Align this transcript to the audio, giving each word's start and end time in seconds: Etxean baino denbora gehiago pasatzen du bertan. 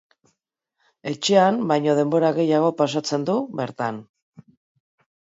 Etxean 1.11 1.61
baino 1.73 1.95
denbora 2.01 2.33
gehiago 2.41 2.75
pasatzen 2.83 3.31
du 3.31 3.39
bertan. 3.63 4.05